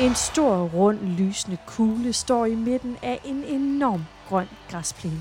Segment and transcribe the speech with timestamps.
[0.00, 5.20] En stor, rund, lysende kugle står i midten af en enorm grøn græsplæne.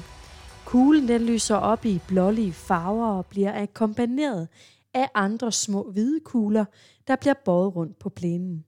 [0.66, 4.48] Kuglen den lyser op i blålige farver og bliver akkompagneret
[4.94, 6.66] af andre små hvide kugler,
[7.08, 8.66] der bliver båret rundt på plænen.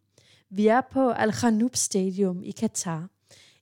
[0.49, 3.09] Vi er på Al Khanoub Stadium i Katar.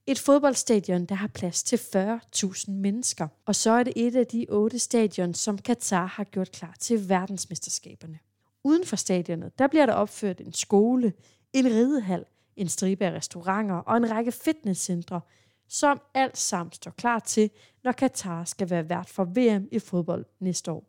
[0.08, 3.28] Et fodboldstadion, der har plads til 40.000 mennesker.
[3.46, 7.10] Og så er det et af de otte stadion, som Katar har gjort klar til
[7.10, 8.20] verdensmesterskaberne.
[8.64, 11.14] Uden for stadionet, der bliver der opført en skole,
[11.54, 12.26] en ridehal,
[12.60, 15.22] en stribe af restauranter og en række fitnesscentre,
[15.68, 17.50] som alt sammen står klar til,
[17.84, 20.84] når Katar skal være vært for VM i fodbold næste år.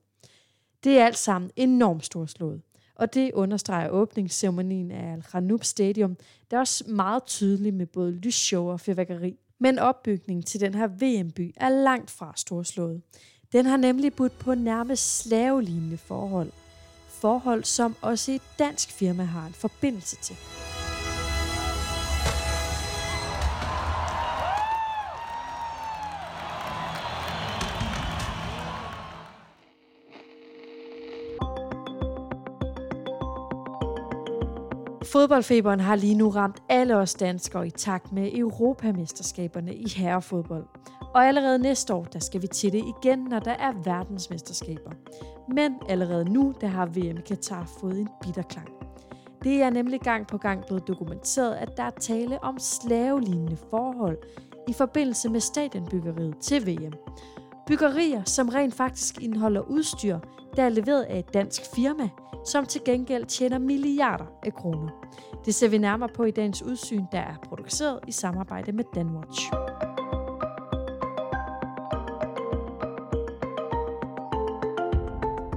[0.84, 2.62] Det er alt sammen enormt storslået,
[2.94, 6.16] og det understreger åbningsceremonien af Al Khanoub Stadium,
[6.50, 9.38] der er også meget tydelig med både lysshow og fyrværkeri.
[9.58, 13.02] Men opbygningen til den her VM-by er langt fra storslået.
[13.52, 16.52] Den har nemlig budt på nærmest slavelignende forhold.
[17.08, 20.36] Forhold, som også et dansk firma har en forbindelse til.
[35.12, 40.64] Fodboldfeberen har lige nu ramt alle os danskere i takt med Europamesterskaberne i herrefodbold.
[41.14, 44.90] Og allerede næste år, der skal vi til det igen, når der er verdensmesterskaber.
[45.54, 48.68] Men allerede nu, der har VM i Katar fået en bitterklang.
[49.44, 54.18] Det er nemlig gang på gang blevet dokumenteret, at der er tale om slavelignende forhold
[54.68, 56.92] i forbindelse med stadionbyggeriet til VM.
[57.70, 60.18] Byggerier, som rent faktisk indeholder udstyr,
[60.56, 62.08] der er leveret af et dansk firma,
[62.46, 64.88] som til gengæld tjener milliarder af kroner.
[65.44, 69.50] Det ser vi nærmere på i dagens udsyn, der er produceret i samarbejde med Danwatch.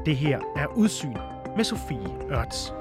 [0.05, 1.17] Det her er Udsyn
[1.55, 2.73] med Sofie Ørts.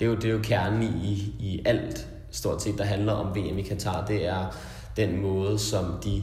[0.00, 3.36] Det er jo, det er jo kernen i, i alt, stort set, der handler om
[3.36, 4.06] VM i Katar.
[4.06, 4.46] Det er
[5.00, 6.22] den måde, som de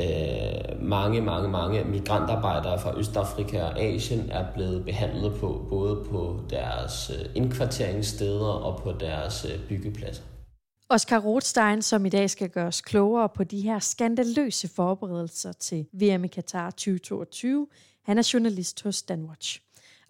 [0.00, 6.40] øh, mange, mange, mange migrantarbejdere fra Østafrika og Asien er blevet behandlet på, både på
[6.50, 10.22] deres øh, indkvarteringssteder og på deres øh, byggepladser.
[10.88, 15.86] Oscar Rothstein, som i dag skal gøre os klogere på de her skandaløse forberedelser til
[15.92, 17.66] VM i Katar 2022,
[18.04, 19.60] han er journalist hos Danwatch.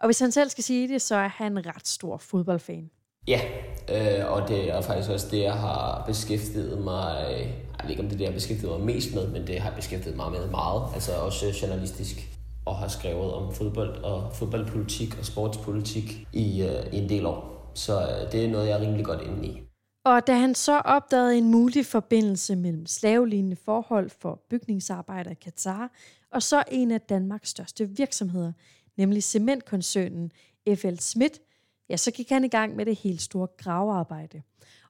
[0.01, 2.91] Og hvis han selv skal sige det, så er han en ret stor fodboldfan.
[3.29, 3.41] Ja,
[3.89, 7.55] øh, og det er faktisk også det, jeg har beskæftiget mig,
[7.87, 10.17] ved ikke om det er det, jeg beskæftiget mig mest med, men det har beskæftiget
[10.17, 12.17] mig med meget, altså også øh, journalistisk,
[12.65, 17.71] og har skrevet om fodbold og fodboldpolitik og sportspolitik i, øh, i en del år.
[17.75, 19.63] Så øh, det er noget, jeg er rimelig godt inde i.
[20.05, 25.91] Og da han så opdagede en mulig forbindelse mellem slavelignende forhold for bygningsarbejder i Katar,
[26.33, 28.53] og så en af Danmarks største virksomheder,
[28.97, 30.33] nemlig cementkoncernen
[30.75, 31.41] FL Schmidt,
[31.89, 34.43] ja, så gik han i gang med det helt store gravearbejde.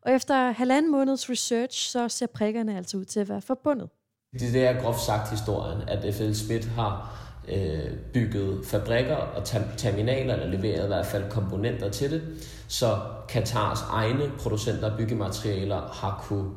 [0.06, 3.89] Og efter halvanden måneds research, så ser prikkerne altså ud til at være forbundet.
[4.33, 7.19] Det er groft sagt historien, at FL Schmidt har
[7.49, 9.44] øh, bygget fabrikker og
[9.77, 12.22] terminaler, eller leveret i hvert fald komponenter til det,
[12.69, 16.50] så Katars egne producenter af byggematerialer har kunne,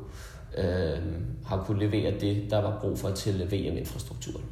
[0.58, 0.98] øh,
[1.46, 4.44] har kunne levere det, der var brug for til VM-infrastrukturen.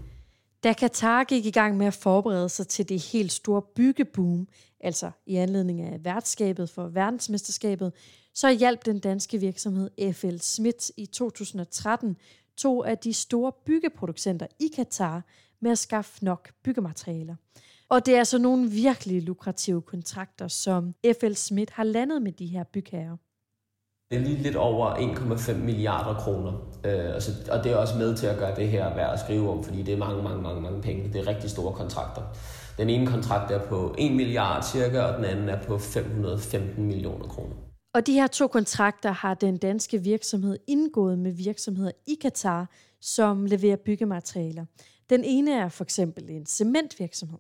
[0.65, 4.49] Da Katar gik i gang med at forberede sig til det helt store byggeboom,
[4.81, 7.93] altså i anledning af værtskabet for verdensmesterskabet,
[8.41, 12.16] så hjalp den danske virksomhed FL Schmidt i 2013
[12.56, 15.22] to af de store byggeproducenter i Katar
[15.60, 17.34] med at skaffe nok byggematerialer.
[17.88, 22.47] Og det er altså nogle virkelig lukrative kontrakter, som FL Schmidt har landet med de
[22.47, 23.16] her bygherrer.
[24.10, 26.53] Det er lige lidt over 1,5 milliarder kroner.
[26.84, 29.50] Øh, altså, og det er også med til at gøre det her værd at skrive
[29.50, 31.12] om, fordi det er mange, mange, mange, mange penge.
[31.12, 32.22] Det er rigtig store kontrakter.
[32.78, 37.26] Den ene kontrakt er på 1 milliard cirka, og den anden er på 515 millioner
[37.26, 37.68] kroner.
[37.94, 43.47] Og de her to kontrakter har den danske virksomhed indgået med virksomheder i Katar, som
[43.47, 44.65] leverer byggematerialer.
[45.10, 47.38] Den ene er for eksempel en cementvirksomhed.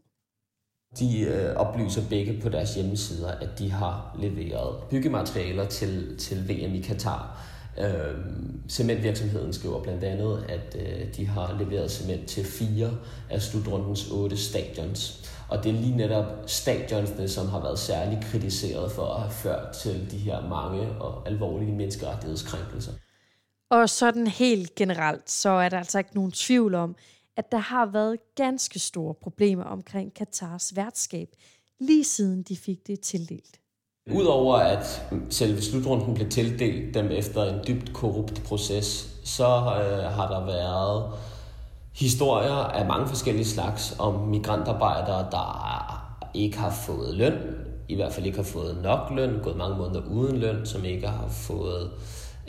[0.98, 6.74] De øh, oplyser begge på deres hjemmesider, at de har leveret byggematerialer til, til VM
[6.74, 7.46] i Katar.
[7.78, 8.18] Øh,
[8.68, 12.90] cementvirksomheden skriver blandt andet, at øh, de har leveret cement til fire
[13.30, 15.30] af slutrundens otte stadions.
[15.48, 19.74] Og det er lige netop stadionsne, som har været særligt kritiseret for at have ført
[19.74, 22.92] til de her mange og alvorlige menneskerettighedskrænkelser.
[23.70, 26.96] Og sådan helt generelt, så er der altså ikke nogen tvivl om,
[27.36, 31.28] at der har været ganske store problemer omkring Katars værtskab,
[31.80, 33.60] lige siden de fik det tildelt.
[34.14, 40.28] Udover at selve slutrunden blev tildelt dem efter en dybt korrupt proces, så øh, har
[40.28, 41.12] der været
[41.98, 47.32] historier af mange forskellige slags om migrantarbejdere, der ikke har fået løn,
[47.88, 51.08] i hvert fald ikke har fået nok løn, gået mange måneder uden løn, som ikke
[51.08, 51.90] har fået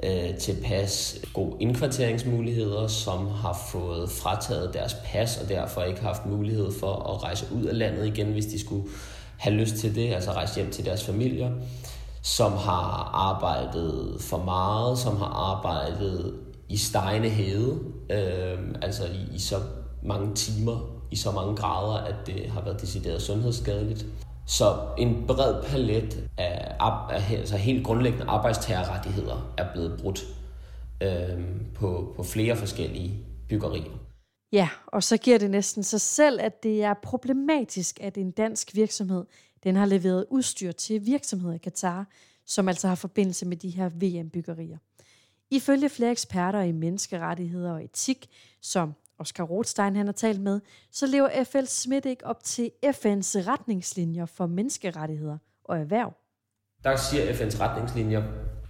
[0.03, 6.71] øh, tilpas gode indkvarteringsmuligheder, som har fået frataget deres pas og derfor ikke haft mulighed
[6.79, 8.87] for at rejse ud af landet igen, hvis de skulle
[9.37, 11.51] have lyst til det, altså rejse hjem til deres familier,
[12.21, 16.33] som har arbejdet for meget, som har arbejdet
[16.69, 17.79] i stegende hede,
[18.09, 19.55] øh, altså i, i så
[20.03, 24.05] mange timer, i så mange grader, at det har været decideret sundhedsskadeligt.
[24.45, 30.23] Så en bred palet af, af altså helt grundlæggende arbejdstagerrettigheder er blevet brudt
[31.03, 31.45] øh,
[31.75, 33.13] på, på flere forskellige
[33.49, 33.91] byggerier.
[34.51, 38.75] Ja, og så giver det næsten sig selv, at det er problematisk, at en dansk
[38.75, 39.25] virksomhed
[39.63, 42.07] den har leveret udstyr til virksomheder i Katar,
[42.45, 44.77] som altså har forbindelse med de her VM-byggerier.
[45.51, 48.29] Ifølge flere eksperter i menneskerettigheder og etik,
[48.61, 50.59] som Oscar Rothstein han har talt med,
[50.91, 56.13] så lever FL Schmidt ikke op til FN's retningslinjer for menneskerettigheder og erhverv.
[56.83, 58.23] Der siger FN's retningslinjer,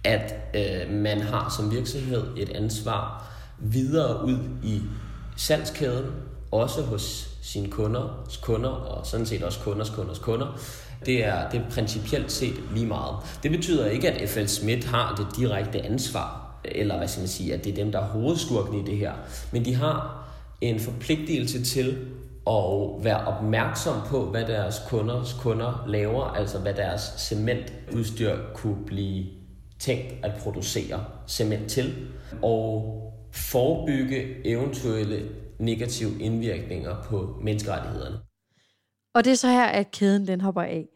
[0.04, 3.26] at øh, man har som virksomhed et ansvar
[3.58, 4.82] videre ud i
[5.36, 6.12] salgskæden,
[6.52, 10.58] også hos sine kunder, kunder og sådan set også kunders kunders kunder.
[11.06, 13.16] Det er, det er principielt set lige meget.
[13.42, 17.54] Det betyder ikke, at FL Schmidt har det direkte ansvar, eller hvad skal man sige,
[17.54, 19.12] at det er dem, der er hovedskurken i det her.
[19.52, 20.26] Men de har
[20.60, 21.88] en forpligtelse til
[22.46, 29.26] at være opmærksom på, hvad deres kunders kunder laver, altså hvad deres cementudstyr kunne blive
[29.78, 31.94] tænkt at producere cement til,
[32.42, 32.96] og
[33.32, 35.28] forebygge eventuelle
[35.58, 38.18] negative indvirkninger på menneskerettighederne.
[39.14, 40.86] Og det er så her, at kæden den hopper af.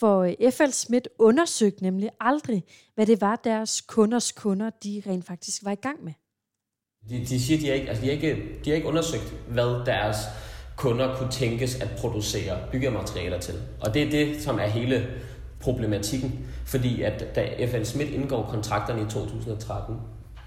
[0.00, 2.64] For øh, FL Schmidt undersøgte nemlig aldrig,
[2.94, 6.12] hvad det var, deres kunders kunder, de rent faktisk var i gang med.
[7.10, 9.86] De, de siger, de har, ikke, altså de, har ikke, de har ikke undersøgt, hvad
[9.86, 10.16] deres
[10.76, 13.54] kunder kunne tænkes at producere byggematerialer til.
[13.80, 15.06] Og det er det, som er hele
[15.60, 16.46] problematikken.
[16.66, 19.96] Fordi at da FL Schmidt indgår kontrakterne i 2013,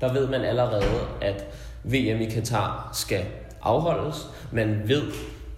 [0.02, 1.46] der ved man allerede, at
[1.84, 3.26] VM i Katar skal
[3.62, 4.28] afholdes.
[4.52, 5.04] Man ved,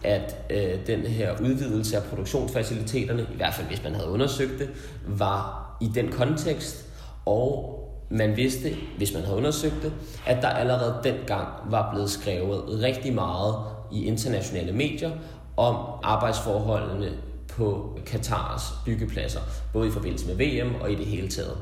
[0.05, 4.69] at øh, den her udvidelse af produktionsfaciliteterne, i hvert fald hvis man havde undersøgt det,
[5.07, 6.85] var i den kontekst,
[7.25, 7.71] og
[8.09, 9.93] man vidste, hvis man havde undersøgt det,
[10.25, 13.55] at der allerede dengang var blevet skrevet rigtig meget
[13.91, 15.11] i internationale medier
[15.57, 17.11] om arbejdsforholdene
[17.47, 19.39] på Katars byggepladser,
[19.73, 21.57] både i forbindelse med VM og i det hele taget.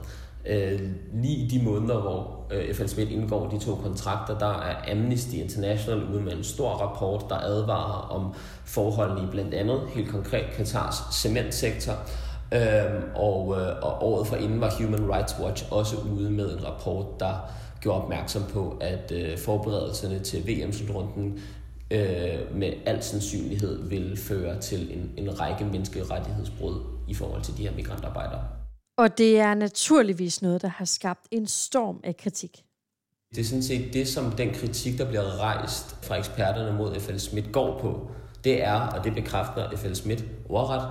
[0.47, 0.79] Øh,
[1.13, 5.35] lige i de måneder, hvor øh, FN Schmidt indgår de to kontrakter, der er Amnesty
[5.35, 8.33] International ude med en stor rapport, der advarer om
[8.65, 11.93] forholdene i blandt andet helt konkret Katars cementsektor,
[12.53, 16.65] Øhm, og, øh, og året for inden var Human Rights Watch også ude med en
[16.65, 17.51] rapport, der
[17.81, 21.39] gjorde opmærksom på, at øh, forberedelserne til VM-slutrunden
[21.91, 26.75] øh, med al sandsynlighed vil føre til en, en række menneskerettighedsbrud
[27.07, 28.41] i forhold til de her migrantarbejdere.
[28.97, 32.63] Og det er naturligvis noget, der har skabt en storm af kritik.
[33.35, 37.17] Det er sådan set det, som den kritik, der bliver rejst fra eksperterne mod FL
[37.17, 38.11] Schmidt går på.
[38.43, 40.87] Det er, og det bekræfter FL Schmidt ordret,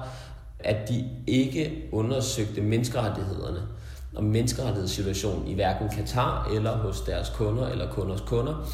[0.59, 3.69] at de ikke undersøgte menneskerettighederne
[4.15, 8.69] og menneskerettighedssituationen i hverken Katar eller hos deres kunder eller kunders kunder,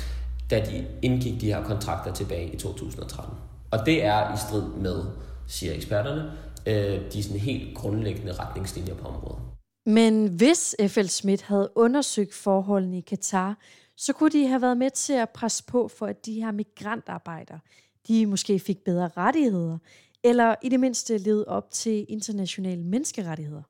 [0.51, 3.35] da de indgik de her kontrakter tilbage i 2013.
[3.71, 5.05] Og det er i strid med,
[5.47, 6.31] siger eksperterne,
[6.67, 9.39] øh, de sådan helt grundlæggende retningslinjer på området.
[9.87, 13.59] Men hvis FL Schmidt havde undersøgt forholdene i Katar,
[13.97, 17.61] så kunne de have været med til at presse på for, at de her migrantarbejdere,
[18.09, 19.79] de måske fik bedre rettigheder,
[20.25, 23.63] eller i det mindste levede op til internationale menneskerettigheder?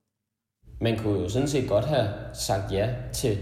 [0.80, 3.38] Man kunne jo sådan set godt have sagt ja til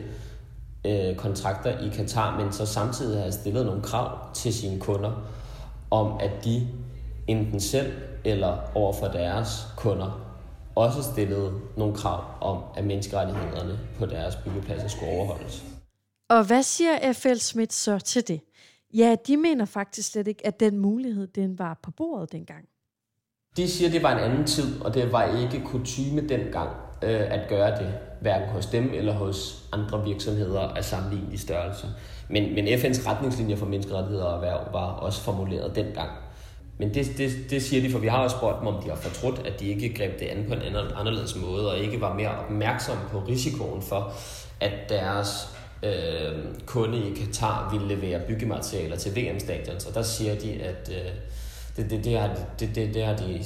[0.86, 5.30] øh, kontrakter i Katar, men så samtidig have stillet nogle krav til sine kunder
[5.90, 6.68] om, at de
[7.28, 7.92] enten selv
[8.24, 10.26] eller over for deres kunder
[10.74, 15.64] også stillede nogle krav om, at menneskerettighederne på deres byggepladser skulle overholdes.
[16.28, 18.40] Og hvad siger FL Schmidt så til det?
[18.94, 22.64] Ja, de mener faktisk slet ikke, at den mulighed den var på bordet dengang.
[23.56, 26.70] De siger, at det var en anden tid, og det var ikke kutume dengang
[27.02, 31.86] øh, at gøre det, hverken hos dem eller hos andre virksomheder af sammenlignelig størrelse.
[32.30, 36.10] Men, men FN's retningslinjer for menneskerettigheder og erhverv var også formuleret dengang.
[36.78, 38.96] Men det, det, det siger de, for vi har også spurgt dem, om de har
[38.96, 40.62] fortrudt, at de ikke greb det an på en
[40.96, 44.12] anderledes måde, og ikke var mere opmærksomme på risikoen for,
[44.60, 49.80] at deres øh, kunde i Katar ville levere byggematerialer til VM-stadion.
[49.80, 51.12] Så der siger de, at øh,
[51.76, 53.44] det, det, det, har, det, det, det har de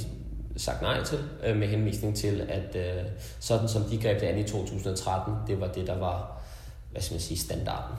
[0.57, 3.05] sagt nej til, øh, med henvisning til, at øh,
[3.41, 6.43] sådan som de greb det an i 2013, det var det, der var,
[6.91, 7.97] hvad skal man sige, standarden.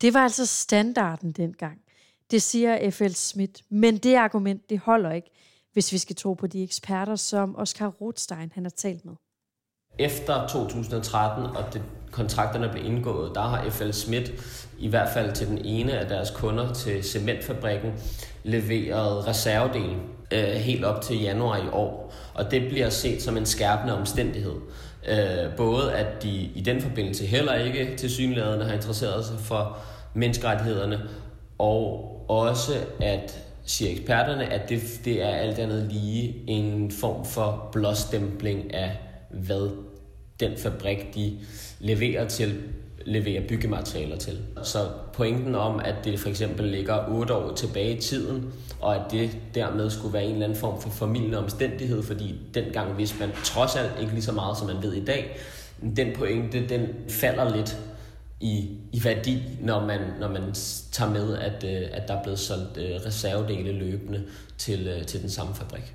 [0.00, 1.83] Det var altså standarden dengang.
[2.30, 3.14] Det siger F.L.
[3.14, 3.62] Schmidt.
[3.70, 5.30] Men det argument, det holder ikke.
[5.72, 9.14] hvis vi skal tro på de eksperter, som Oscar Rothstein han har talt med.
[9.98, 14.32] Efter 2013 og det, kontrakterne blev indgået, der har FL Schmidt
[14.78, 17.92] i hvert fald til den ene af deres kunder til cementfabrikken
[18.42, 20.02] leveret reservedelen
[20.32, 22.12] øh, helt op til januar i år.
[22.34, 24.54] Og det bliver set som en skærpende omstændighed.
[25.08, 29.78] Øh, både at de i den forbindelse heller ikke til synlædende har interesseret sig for
[30.14, 31.00] menneskerettighederne,
[31.58, 37.68] og også at siger eksperterne, at det, det er alt andet lige en form for
[37.72, 38.90] blåstempling af,
[39.30, 39.70] hvad
[40.40, 41.38] den fabrik, de
[41.80, 42.62] leverer til,
[43.06, 44.38] leverer byggematerialer til.
[44.62, 44.78] Så
[45.12, 49.30] pointen om, at det for eksempel ligger 8 år tilbage i tiden, og at det
[49.54, 53.76] dermed skulle være en eller anden form for formidlende omstændighed, fordi dengang vidste man trods
[53.76, 55.36] alt ikke lige så meget, som man ved i dag,
[55.96, 57.78] den pointe, den falder lidt
[58.44, 60.52] i, i værdi, når man, når man
[60.92, 65.22] tager med, at, øh, at der er blevet solgt øh, reservedele løbende til, øh, til
[65.22, 65.94] den samme fabrik.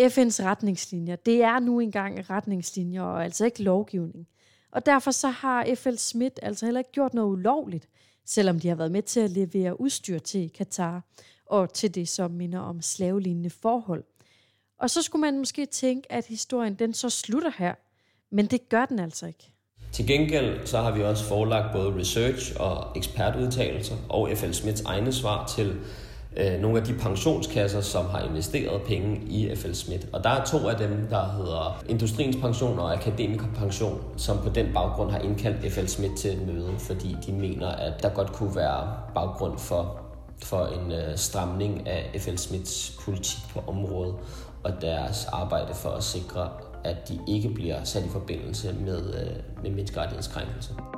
[0.00, 4.28] FN's retningslinjer, det er nu engang retningslinjer og altså ikke lovgivning.
[4.72, 7.88] Og derfor så har FL Schmidt altså heller ikke gjort noget ulovligt,
[8.24, 11.02] selvom de har været med til at levere udstyr til Katar
[11.46, 14.04] og til det, som minder om slavelignende forhold.
[14.78, 17.74] Og så skulle man måske tænke, at historien den så slutter her,
[18.30, 19.52] men det gør den altså ikke.
[19.98, 25.12] Til gengæld så har vi også forelagt både research og ekspertudtalelser og FL Smiths egne
[25.12, 25.74] svar til
[26.36, 30.06] øh, nogle af de pensionskasser, som har investeret penge i FL Smith.
[30.12, 34.66] Og der er to af dem, der hedder Industriens Pension og Akademikerpension, som på den
[34.74, 38.56] baggrund har indkaldt FL Smith til et møde, fordi de mener, at der godt kunne
[38.56, 40.00] være baggrund for,
[40.44, 44.14] for en øh, stramning af FL Smiths politik på området
[44.62, 46.48] og deres arbejde for at sikre
[46.84, 50.97] at de ikke bliver sat i forbindelse med, øh, med menneskerettighedskrænkelser.